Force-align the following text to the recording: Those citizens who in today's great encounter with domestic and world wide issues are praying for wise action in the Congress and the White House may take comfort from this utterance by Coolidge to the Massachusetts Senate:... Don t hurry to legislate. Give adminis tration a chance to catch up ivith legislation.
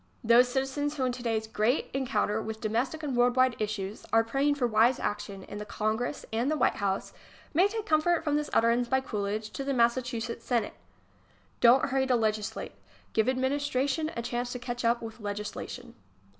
Those 0.23 0.47
citizens 0.49 0.97
who 0.97 1.03
in 1.05 1.11
today's 1.11 1.45
great 1.45 1.91
encounter 1.93 2.41
with 2.41 2.59
domestic 2.59 3.03
and 3.03 3.15
world 3.15 3.35
wide 3.35 3.55
issues 3.59 4.03
are 4.11 4.23
praying 4.23 4.55
for 4.55 4.65
wise 4.65 4.99
action 4.99 5.43
in 5.43 5.59
the 5.59 5.63
Congress 5.63 6.25
and 6.33 6.49
the 6.49 6.57
White 6.57 6.77
House 6.77 7.13
may 7.53 7.67
take 7.67 7.85
comfort 7.85 8.23
from 8.23 8.35
this 8.35 8.49
utterance 8.51 8.87
by 8.87 8.99
Coolidge 8.99 9.51
to 9.51 9.63
the 9.63 9.75
Massachusetts 9.75 10.43
Senate:... 10.43 10.73
Don 11.59 11.83
t 11.83 11.87
hurry 11.89 12.07
to 12.07 12.15
legislate. 12.15 12.71
Give 13.13 13.27
adminis 13.27 13.69
tration 13.69 14.11
a 14.17 14.23
chance 14.23 14.51
to 14.53 14.57
catch 14.57 14.83
up 14.83 15.01
ivith 15.01 15.19
legislation. 15.21 15.93